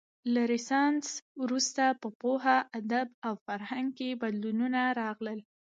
له 0.33 0.41
رنسانس 0.51 1.07
وروسته 1.43 1.83
په 2.01 2.07
پوهه، 2.21 2.57
ادب 2.79 3.07
او 3.27 3.33
فرهنګ 3.45 3.87
کې 3.97 4.09
بدلونونه 4.21 4.81
راغلل. 4.99 5.39